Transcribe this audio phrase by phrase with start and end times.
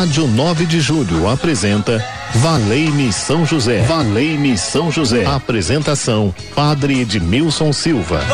[0.00, 2.02] Rádio 9 de Julho apresenta
[2.36, 3.82] Valei-me São José.
[3.82, 5.26] Valei-me São José.
[5.26, 8.24] Apresentação: Padre Edmilson Silva.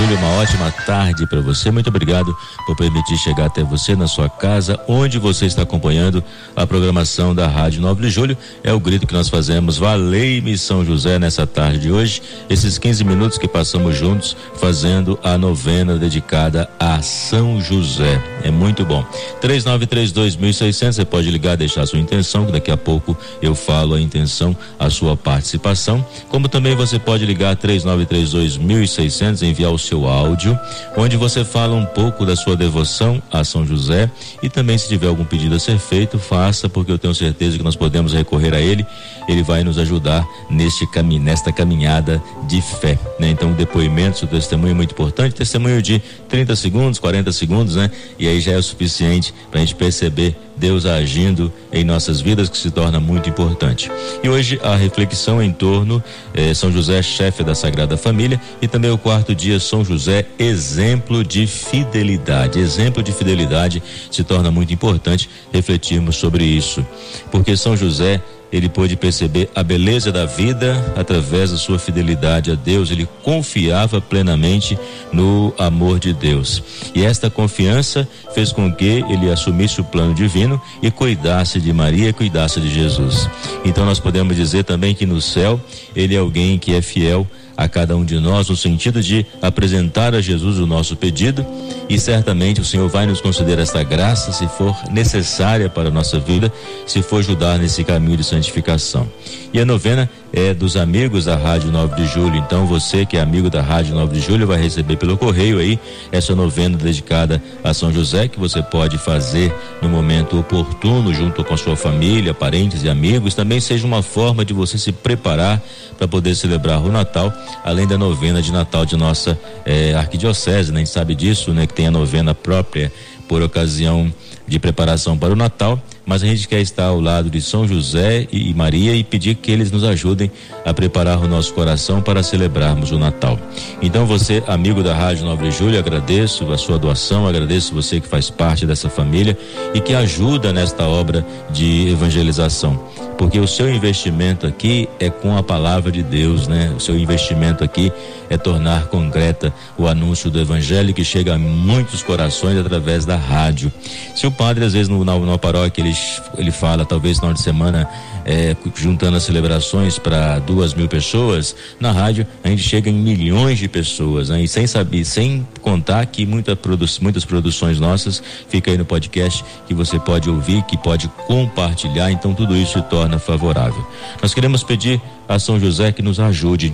[0.00, 1.70] Júlio, uma ótima tarde para você.
[1.70, 6.24] Muito obrigado por permitir chegar até você na sua casa, onde você está acompanhando
[6.56, 8.38] a programação da Rádio 9 de Julho.
[8.64, 9.76] É o grito que nós fazemos.
[9.76, 12.22] Valei-me São José nessa tarde de hoje.
[12.48, 18.22] Esses 15 minutos que passamos juntos fazendo a novena dedicada a São José.
[18.42, 19.04] É muito bom.
[19.42, 24.00] 3932.600, você pode ligar, deixar a sua intenção, que daqui a pouco eu falo a
[24.00, 26.02] intenção, a sua participação.
[26.30, 30.58] Como também você pode ligar 3932.600, enviar o seu áudio,
[30.96, 34.10] onde você fala um pouco da sua devoção a São José
[34.42, 37.64] e também se tiver algum pedido a ser feito, faça, porque eu tenho certeza que
[37.64, 38.86] nós podemos recorrer a ele.
[39.28, 43.30] Ele vai nos ajudar neste caminho, nesta caminhada de fé, né?
[43.30, 47.90] Então, o depoimento, seu testemunho é muito importante, testemunho de 30 segundos, 40 segundos, né?
[48.18, 52.50] E aí já é o suficiente para a gente perceber Deus agindo em nossas vidas,
[52.50, 53.90] que se torna muito importante.
[54.22, 58.90] E hoje a reflexão em torno eh, São José, chefe da Sagrada Família, e também
[58.90, 62.58] o quarto dia São José, exemplo de fidelidade.
[62.58, 66.86] Exemplo de fidelidade se torna muito importante refletirmos sobre isso,
[67.32, 68.20] porque São José
[68.52, 72.90] ele pôde perceber a beleza da vida através da sua fidelidade a Deus.
[72.90, 74.78] Ele confiava plenamente
[75.12, 76.62] no amor de Deus.
[76.94, 82.08] E esta confiança fez com que ele assumisse o plano divino e cuidasse de Maria
[82.08, 83.28] e cuidasse de Jesus.
[83.64, 85.60] Então nós podemos dizer também que no céu
[85.94, 87.26] ele é alguém que é fiel
[87.60, 91.44] a cada um de nós no sentido de apresentar a Jesus o nosso pedido
[91.90, 96.18] e certamente o Senhor vai nos conceder esta graça se for necessária para a nossa
[96.18, 96.50] vida,
[96.86, 99.06] se for ajudar nesse caminho de santificação.
[99.52, 102.36] E a novena é dos amigos da Rádio 9 de Julho.
[102.36, 105.78] Então você que é amigo da Rádio 9 de Julho vai receber pelo correio aí
[106.12, 111.52] essa novena dedicada a São José que você pode fazer no momento oportuno junto com
[111.52, 113.34] a sua família, parentes e amigos.
[113.34, 115.60] Também seja uma forma de você se preparar
[115.98, 117.32] para poder celebrar o Natal,
[117.64, 120.80] além da novena de Natal de nossa eh, arquidiocese, né?
[120.80, 121.66] A gente sabe disso, né?
[121.66, 122.92] Que tem a novena própria
[123.28, 124.12] por ocasião
[124.46, 125.80] de preparação para o Natal
[126.10, 129.52] mas a gente quer estar ao lado de São José e Maria e pedir que
[129.52, 130.28] eles nos ajudem
[130.64, 133.38] a preparar o nosso coração para celebrarmos o Natal.
[133.80, 138.28] Então você, amigo da Rádio Nobre Júlio, agradeço a sua doação, agradeço você que faz
[138.28, 139.38] parte dessa família
[139.72, 142.88] e que ajuda nesta obra de evangelização
[143.20, 146.72] porque o seu investimento aqui é com a palavra de Deus, né?
[146.74, 147.92] O seu investimento aqui
[148.30, 153.70] é tornar concreta o anúncio do evangelho que chega a muitos corações através da rádio.
[154.14, 155.94] Se o padre às vezes no, na, na paróquia ele,
[156.38, 157.86] ele fala, talvez no final de semana
[158.30, 163.58] é, juntando as celebrações para duas mil pessoas, na rádio a gente chega em milhões
[163.58, 164.40] de pessoas, né?
[164.40, 169.44] E sem saber, sem contar que muita produ muitas produções nossas fica aí no podcast
[169.66, 173.84] que você pode ouvir, que pode compartilhar, então tudo isso se torna favorável.
[174.22, 176.72] Nós queremos pedir a São José que nos ajude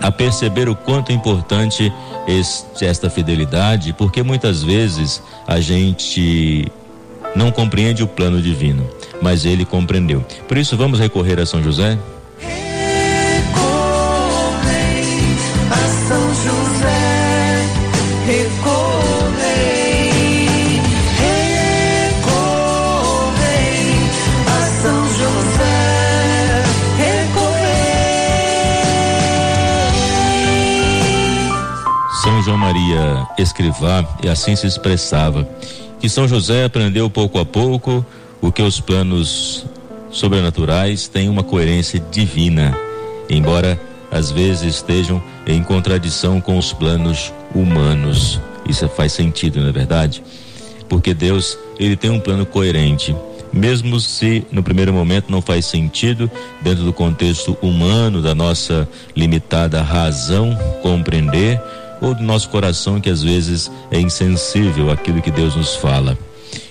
[0.00, 1.92] a perceber o quanto é importante
[2.28, 6.70] este, esta fidelidade, porque muitas vezes a gente
[7.34, 8.88] não compreende o plano divino,
[9.20, 10.24] mas ele compreendeu.
[10.46, 11.98] Por isso, vamos recorrer a São José?
[32.22, 35.48] São João Maria Escrivá e assim se expressava
[36.00, 38.04] que São José aprendeu pouco a pouco
[38.46, 39.66] o que os planos
[40.08, 42.76] sobrenaturais têm uma coerência divina,
[43.28, 48.40] embora às vezes estejam em contradição com os planos humanos.
[48.68, 50.22] Isso faz sentido, não é verdade?
[50.88, 53.14] Porque Deus, ele tem um plano coerente
[53.52, 56.30] mesmo se no primeiro momento não faz sentido
[56.60, 58.86] dentro do contexto humano da nossa
[59.16, 61.58] limitada razão compreender,
[62.02, 66.18] ou do nosso coração que às vezes é insensível àquilo que Deus nos fala.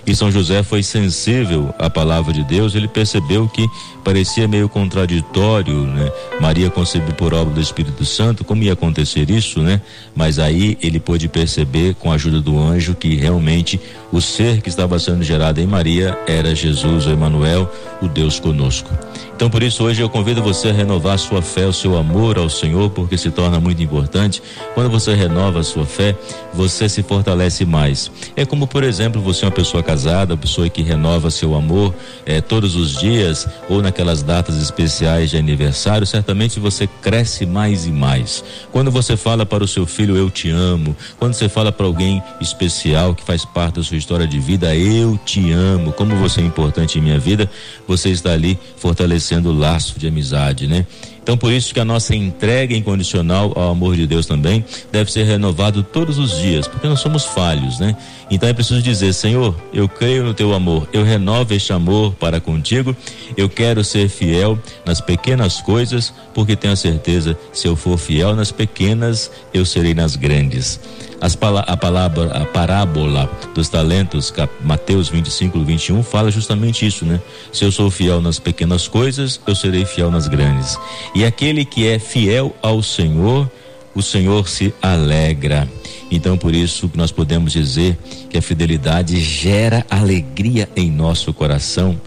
[0.07, 3.66] E São José foi sensível à palavra de Deus, ele percebeu que
[4.06, 6.12] parecia meio contraditório, né?
[6.40, 9.81] Maria concebeu por obra do Espírito Santo, como ia acontecer isso, né?
[10.16, 13.81] Mas aí ele pôde perceber com a ajuda do anjo que realmente
[14.12, 17.69] o ser que estava sendo gerado em Maria era Jesus, o Emanuel,
[18.00, 18.90] o Deus conosco.
[19.36, 22.50] Então por isso hoje eu convido você a renovar sua fé, o seu amor ao
[22.50, 24.42] Senhor, porque se torna muito importante.
[24.75, 26.16] Quando você renova a sua fé,
[26.54, 28.12] você se fortalece mais.
[28.36, 31.94] É como, por exemplo, você é uma pessoa casada, uma pessoa que renova seu amor
[32.25, 37.86] é, todos os dias, ou na naquelas datas especiais de aniversário, certamente você cresce mais
[37.86, 38.44] e mais.
[38.70, 42.22] Quando você fala para o seu filho eu te amo, quando você fala para alguém
[42.42, 46.44] especial que faz parte da sua história de vida, eu te amo, como você é
[46.44, 47.50] importante em minha vida,
[47.88, 50.86] você está ali fortalecendo o laço de amizade, né?
[51.25, 55.24] Então, por isso que a nossa entrega incondicional ao amor de Deus também deve ser
[55.24, 57.98] renovado todos os dias, porque nós somos falhos, né?
[58.30, 62.39] Então é preciso dizer, Senhor, eu creio no teu amor, eu renovo este amor para
[62.39, 62.95] contigo,
[63.36, 68.36] eu quero ser fiel nas pequenas coisas, porque tenho a certeza, se eu for fiel
[68.36, 70.80] nas pequenas, eu serei nas grandes.
[71.22, 77.22] As, a palavra, a parábola dos talentos, Mateus 25, 21, fala justamente isso, né?
[77.52, 80.78] Se eu sou fiel nas pequenas coisas, eu serei fiel nas grandes.
[81.14, 83.50] E aquele que é fiel ao Senhor,
[83.94, 85.68] o Senhor se alegra.
[86.12, 87.98] Então, por isso nós podemos dizer
[88.30, 92.00] que a fidelidade gera alegria em nosso coração,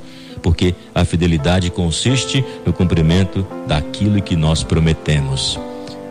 [0.42, 5.58] porque a fidelidade consiste no cumprimento daquilo que nós prometemos.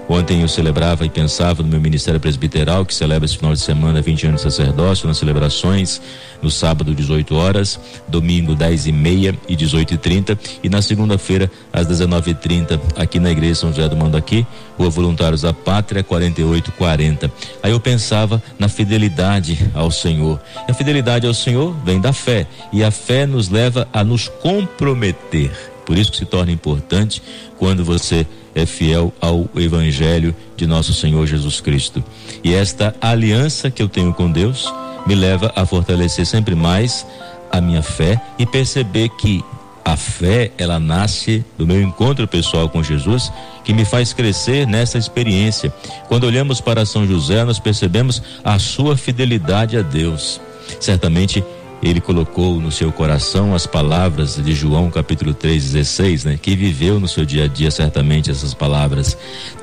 [0.10, 4.02] Ontem eu celebrava e pensava no meu ministério presbiteral, que celebra esse final de semana
[4.02, 6.02] 20 anos de sacerdócio, nas celebrações,
[6.42, 7.78] no sábado, 18 horas,
[8.08, 12.82] domingo, 10 e meia e 18 e 30 e na segunda-feira, às 19 e 30
[12.96, 17.30] aqui na igreja São José do Mandaqui, Rua Voluntários da Pátria, 4840.
[17.62, 20.40] Aí eu pensava na fidelidade ao Senhor.
[20.68, 24.30] E a fidelidade ao Senhor vem da fé, e a fé nos leva a nos
[24.30, 25.52] comprometer.
[25.86, 27.22] Por isso que se torna importante
[27.58, 28.28] quando você
[28.60, 32.04] é fiel ao Evangelho de nosso Senhor Jesus Cristo.
[32.44, 34.72] E esta aliança que eu tenho com Deus
[35.06, 37.06] me leva a fortalecer sempre mais
[37.52, 39.44] a minha fé e perceber que
[39.88, 43.32] a fé, ela nasce do meu encontro pessoal com Jesus,
[43.64, 45.74] que me faz crescer nessa experiência.
[46.10, 50.42] Quando olhamos para São José, nós percebemos a sua fidelidade a Deus.
[50.82, 51.42] Certamente
[51.90, 56.40] ele colocou no seu coração as palavras de João capítulo 3:16, né?
[56.42, 59.18] Que viveu no seu dia a dia certamente essas palavras.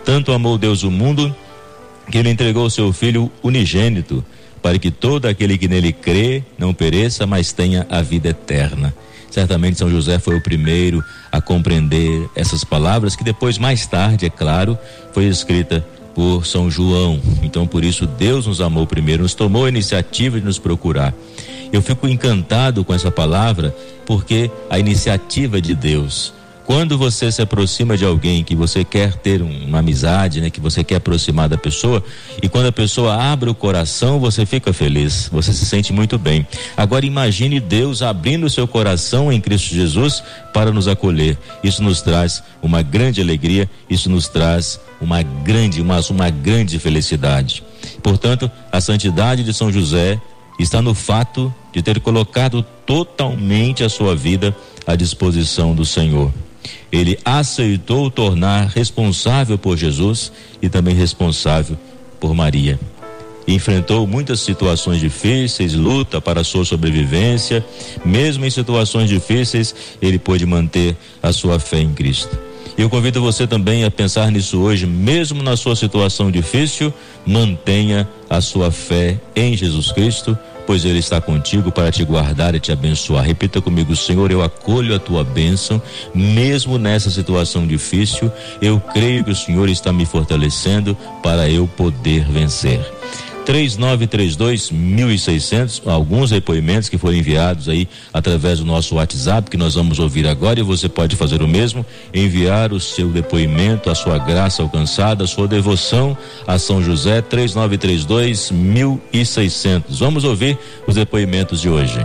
[0.05, 1.35] Tanto amou Deus o mundo
[2.11, 4.25] que ele entregou o seu filho unigênito
[4.63, 8.95] para que todo aquele que nele crê não pereça, mas tenha a vida eterna.
[9.31, 14.31] Certamente São José foi o primeiro a compreender essas palavras que depois mais tarde, é
[14.31, 14.79] claro,
[15.13, 15.85] foi escrita
[16.15, 17.21] por São João.
[17.43, 21.15] Então por isso Deus nos amou primeiro, nos tomou a iniciativa de nos procurar.
[21.73, 23.75] Eu fico encantado com essa palavra
[24.07, 26.33] porque a iniciativa de Deus.
[26.65, 30.83] Quando você se aproxima de alguém que você quer ter uma amizade, né, que você
[30.83, 32.03] quer aproximar da pessoa,
[32.43, 36.47] e quando a pessoa abre o coração, você fica feliz, você se sente muito bem.
[36.75, 40.23] Agora imagine Deus abrindo o seu coração em Cristo Jesus
[40.55, 41.37] para nos acolher.
[41.63, 47.63] Isso nos traz uma grande alegria, isso nos traz uma grande, uma, uma grande felicidade.
[48.03, 50.19] Portanto, a santidade de São José
[50.59, 54.57] está no fato de ter colocado totalmente a sua vida
[54.87, 56.33] à disposição do Senhor.
[56.91, 60.33] Ele aceitou tornar responsável por Jesus
[60.63, 61.77] e também responsável
[62.21, 62.79] por Maria.
[63.47, 67.65] Enfrentou muitas situações difíceis, luta para a sua sobrevivência.
[68.05, 72.39] Mesmo em situações difíceis, ele pôde manter a sua fé em Cristo.
[72.77, 76.93] Eu convido você também a pensar nisso hoje, mesmo na sua situação difícil,
[77.25, 82.61] mantenha a sua fé em Jesus Cristo, pois Ele está contigo para te guardar e
[82.61, 83.25] te abençoar.
[83.25, 85.81] Repita comigo, Senhor, eu acolho a tua bênção,
[86.15, 88.31] mesmo nessa situação difícil,
[88.61, 92.81] eu creio que o Senhor está me fortalecendo para eu poder vencer.
[93.45, 99.99] 3932 1600, alguns depoimentos que foram enviados aí através do nosso WhatsApp que nós vamos
[99.99, 104.63] ouvir agora e você pode fazer o mesmo, enviar o seu depoimento, a sua graça
[104.63, 109.99] alcançada, a sua devoção a São José 3932 1600.
[109.99, 111.99] Vamos ouvir os depoimentos de hoje.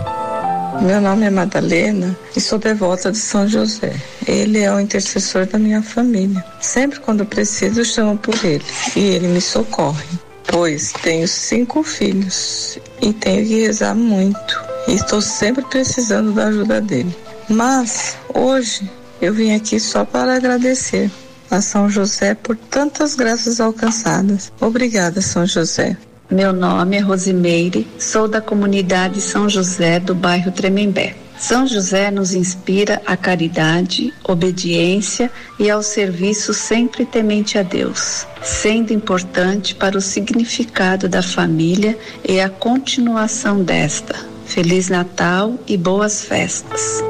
[0.82, 3.94] Meu nome é Madalena e sou devota de São José.
[4.26, 6.42] Ele é o intercessor da minha família.
[6.60, 8.64] Sempre quando preciso, chamo por ele
[8.96, 14.62] e ele me socorre pois tenho cinco filhos e tenho que rezar muito.
[14.88, 17.14] E estou sempre precisando da ajuda dele.
[17.48, 18.90] Mas hoje
[19.20, 21.10] eu vim aqui só para agradecer
[21.50, 24.52] a São José por tantas graças alcançadas.
[24.60, 25.96] Obrigada, São José.
[26.30, 31.16] Meu nome é Rosimeire, sou da comunidade São José do bairro Tremembé.
[31.40, 38.92] São José nos inspira a caridade, obediência e ao serviço sempre temente a Deus, sendo
[38.92, 44.14] importante para o significado da família e a continuação desta.
[44.44, 47.02] Feliz Natal e boas festas.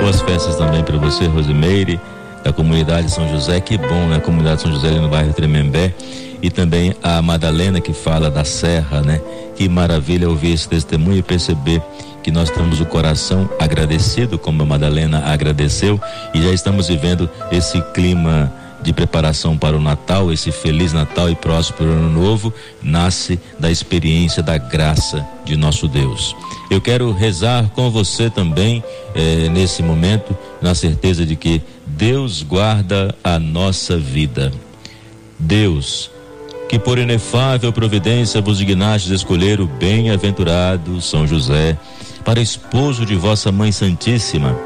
[0.00, 2.00] Boas festas também para você, Rosimeire,
[2.42, 3.60] da comunidade São José.
[3.60, 4.18] Que bom, né?
[4.18, 5.94] Comunidade São José ali no bairro Tremembé.
[6.42, 9.20] E também a Madalena que fala da Serra, né?
[9.54, 11.80] Que maravilha ouvir esse testemunho e perceber
[12.24, 16.00] que nós temos o coração agradecido, como a Madalena agradeceu,
[16.32, 18.50] e já estamos vivendo esse clima
[18.82, 22.52] de preparação para o Natal, esse feliz Natal e próspero ano novo,
[22.82, 26.34] nasce da experiência da graça de nosso Deus.
[26.70, 28.82] Eu quero rezar com você também
[29.14, 34.50] eh, nesse momento, na certeza de que Deus guarda a nossa vida.
[35.38, 36.10] Deus,
[36.70, 41.76] que por inefável providência vos dignastes escolher o bem-aventurado São José
[42.24, 44.56] para esposo de vossa Mãe Santíssima,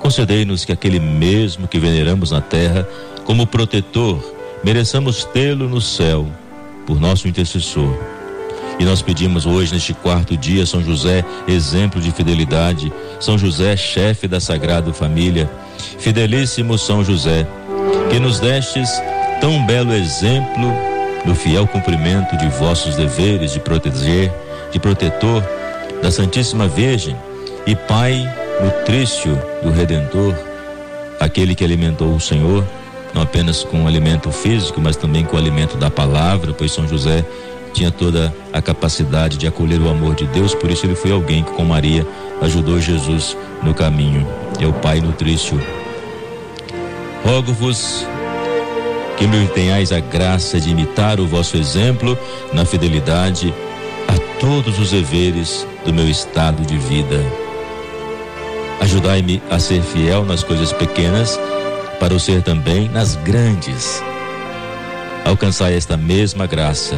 [0.00, 2.88] concedei-nos que aquele mesmo que veneramos na terra
[3.24, 4.18] como protetor,
[4.64, 6.26] mereçamos tê-lo no céu
[6.86, 7.94] por nosso intercessor.
[8.78, 14.26] E nós pedimos hoje, neste quarto dia, São José, exemplo de fidelidade, São José, chefe
[14.26, 15.48] da Sagrada Família,
[15.98, 17.46] fidelíssimo São José,
[18.10, 18.88] que nos destes
[19.40, 20.72] tão belo exemplo
[21.24, 24.32] no fiel cumprimento de vossos deveres de proteger,
[24.72, 25.42] de protetor
[26.04, 27.16] da Santíssima Virgem
[27.66, 28.30] e Pai
[28.62, 30.34] nutrício do Redentor,
[31.18, 32.62] aquele que alimentou o Senhor
[33.14, 36.86] não apenas com o alimento físico, mas também com o alimento da palavra, pois São
[36.86, 37.24] José
[37.72, 41.42] tinha toda a capacidade de acolher o amor de Deus, por isso ele foi alguém
[41.42, 42.06] que com Maria
[42.42, 44.28] ajudou Jesus no caminho.
[44.60, 45.58] É o Pai nutrício.
[47.24, 48.06] Rogo-vos
[49.16, 52.18] que me tenhais a graça de imitar o vosso exemplo
[52.52, 53.54] na fidelidade
[54.44, 57.18] todos os deveres do meu estado de vida.
[58.78, 61.40] Ajudai-me a ser fiel nas coisas pequenas
[61.98, 64.02] para o ser também nas grandes.
[65.24, 66.94] Alcançai esta mesma graça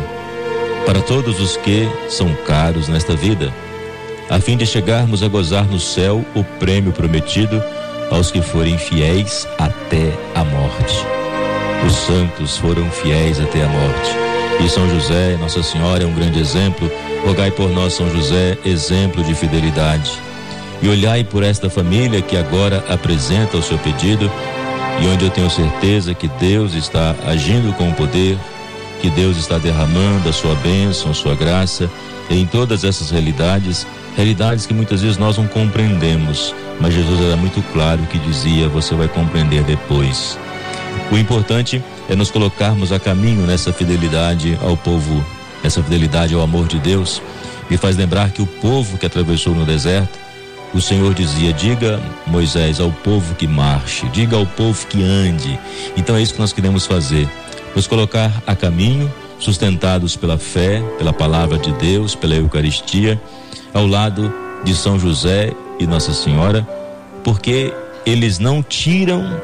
[0.84, 3.54] para todos os que são caros nesta vida,
[4.28, 7.62] a fim de chegarmos a gozar no céu o prêmio prometido
[8.10, 11.06] aos que forem fiéis até a morte.
[11.86, 14.10] Os santos foram fiéis até a morte.
[14.64, 16.90] E São José, Nossa Senhora, é um grande exemplo.
[17.24, 20.10] Rogai por nós, São José, exemplo de fidelidade.
[20.82, 24.30] E olhai por esta família que agora apresenta o seu pedido
[25.00, 28.38] e onde eu tenho certeza que Deus está agindo com o poder,
[29.00, 31.90] que Deus está derramando a sua bênção, a sua graça
[32.30, 37.62] em todas essas realidades, realidades que muitas vezes nós não compreendemos, mas Jesus era muito
[37.72, 40.38] claro que dizia: você vai compreender depois.
[41.10, 45.24] O importante é nos colocarmos a caminho nessa fidelidade ao povo,
[45.66, 47.20] essa fidelidade ao amor de Deus.
[47.68, 50.26] Me faz lembrar que o povo que atravessou no deserto
[50.74, 55.58] o Senhor dizia: Diga, Moisés, ao povo que marche, diga ao povo que ande.
[55.96, 57.28] Então é isso que nós queremos fazer:
[57.74, 63.20] nos colocar a caminho, sustentados pela fé, pela palavra de Deus, pela Eucaristia,
[63.72, 64.32] ao lado
[64.64, 66.66] de São José e Nossa Senhora,
[67.24, 67.72] porque
[68.04, 69.40] eles não tiram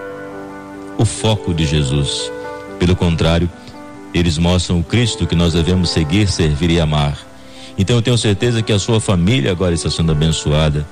[0.98, 2.30] o foco de Jesus.
[2.78, 3.48] Pelo contrário,
[4.14, 7.18] eles mostram o Cristo que nós devemos seguir, servir e amar.
[7.78, 10.86] Então eu tenho certeza que a sua família agora está sendo abençoada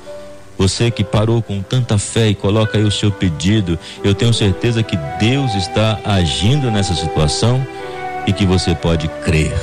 [0.61, 4.83] você que parou com tanta fé e coloca aí o seu pedido, eu tenho certeza
[4.83, 7.67] que Deus está agindo nessa situação
[8.27, 9.55] e que você pode crer.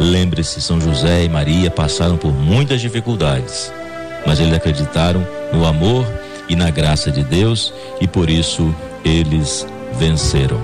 [0.00, 3.70] Lembre-se, São José e Maria passaram por muitas dificuldades,
[4.26, 6.06] mas eles acreditaram no amor
[6.48, 9.66] e na graça de Deus e por isso eles
[9.98, 10.62] venceram.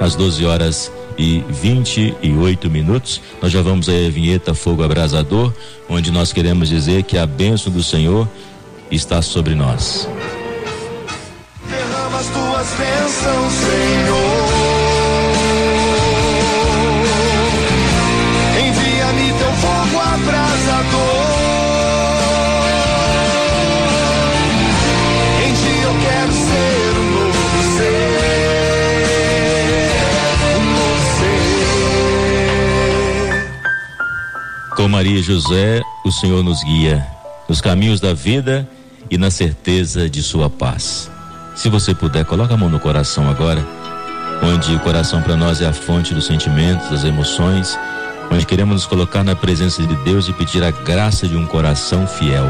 [0.00, 5.52] Às 12 horas e 28 minutos, nós já vamos aí a vinheta Fogo Abrasador,
[5.86, 8.26] onde nós queremos dizer que a bênção do Senhor
[8.90, 10.08] está sobre nós.
[11.68, 14.29] Derrama as tuas bênçãos, Senhor.
[35.00, 37.06] Maria e José, o Senhor nos guia
[37.48, 38.68] nos caminhos da vida
[39.10, 41.10] e na certeza de sua paz.
[41.56, 43.66] Se você puder, coloca a mão no coração agora,
[44.42, 47.78] onde o coração para nós é a fonte dos sentimentos, das emoções,
[48.30, 52.06] onde queremos nos colocar na presença de Deus e pedir a graça de um coração
[52.06, 52.44] fiel.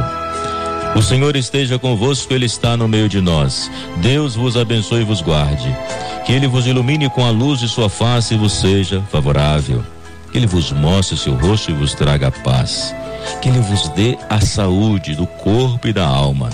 [0.96, 3.70] O Senhor esteja convosco, Ele está no meio de nós.
[3.98, 5.72] Deus vos abençoe e vos guarde.
[6.26, 9.84] Que Ele vos ilumine com a luz de sua face e vos seja favorável.
[10.30, 12.94] Que Ele vos mostre o seu rosto e vos traga paz
[13.40, 16.50] que Ele vos dê a saúde do corpo e da alma.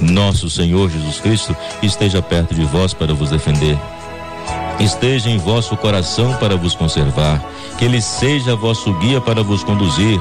[0.00, 3.78] Nosso Senhor Jesus Cristo esteja perto de vós para vos defender.
[4.78, 7.42] Esteja em vosso coração para vos conservar,
[7.76, 10.20] que Ele seja vosso guia para vos conduzir,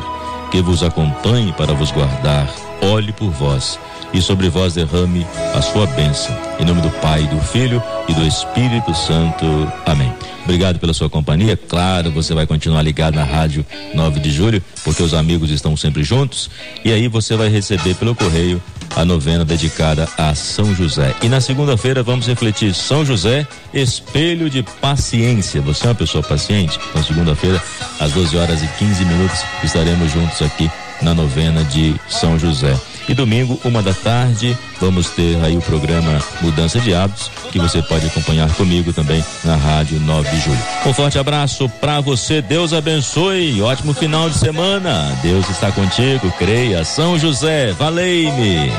[0.51, 2.49] que vos acompanhe para vos guardar.
[2.81, 3.79] Olhe por vós,
[4.13, 6.35] e sobre vós derrame a sua bênção.
[6.59, 9.45] Em nome do Pai, do Filho e do Espírito Santo.
[9.85, 10.11] Amém.
[10.43, 11.57] Obrigado pela sua companhia.
[11.57, 16.03] Claro, você vai continuar ligado na Rádio 9 de Julho, porque os amigos estão sempre
[16.03, 16.49] juntos.
[16.85, 18.61] E aí você vai receber pelo correio
[18.95, 21.13] a novena dedicada a São José.
[21.21, 25.61] E na segunda-feira vamos refletir São José, espelho de paciência.
[25.61, 26.79] Você é uma pessoa paciente?
[26.95, 27.61] Na segunda-feira,
[27.99, 30.71] às 12 horas e 15 minutos, estaremos juntos aqui
[31.01, 32.73] na novena de São José.
[33.07, 37.81] E domingo, uma da tarde, vamos ter aí o programa Mudança de Hábitos, que você
[37.81, 40.59] pode acompanhar comigo também na Rádio 9 de Julho.
[40.85, 45.17] Um forte abraço para você, Deus abençoe, ótimo final de semana.
[45.23, 46.83] Deus está contigo, creia.
[46.83, 48.71] São José, valei-me.